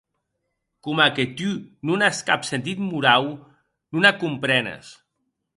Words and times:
Coma 0.85 1.07
que 1.15 1.25
tu 1.37 1.51
non 1.89 1.99
as 2.09 2.19
cap 2.29 2.41
sentit 2.51 2.79
morau, 2.89 3.25
non 3.93 4.07
ac 4.09 4.15
comprenes. 4.25 4.85